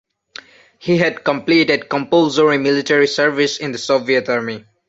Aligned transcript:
He 0.79 0.97
had 0.97 1.23
completed 1.23 1.87
compulsory 1.87 2.57
military 2.57 3.05
service 3.05 3.59
in 3.59 3.71
the 3.71 3.77
Soviet 3.77 4.29
Army. 4.29 4.65